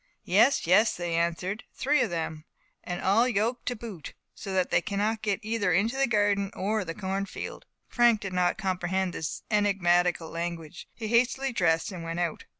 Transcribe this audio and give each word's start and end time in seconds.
"Yes! 0.25 0.65
yes!" 0.65 0.95
they 0.97 1.13
answered, 1.13 1.63
"three 1.75 2.01
of 2.01 2.09
them; 2.09 2.43
and 2.83 3.03
all 3.03 3.27
yoked 3.27 3.67
to 3.67 3.75
boot, 3.75 4.15
so 4.33 4.51
that 4.51 4.71
they 4.71 4.81
cannot 4.81 5.21
get 5.21 5.39
either 5.43 5.71
into 5.71 5.95
the 5.95 6.07
garden 6.07 6.49
or 6.55 6.83
the 6.83 6.95
cornfield." 6.95 7.67
Frank 7.87 8.19
did 8.19 8.33
not 8.33 8.57
comprehend 8.57 9.13
this 9.13 9.43
enigmatical 9.51 10.31
language; 10.31 10.87
he 10.95 11.09
hastily 11.09 11.51
dressed 11.53 11.91
and 11.91 12.03
went 12.03 12.19
out. 12.19 12.45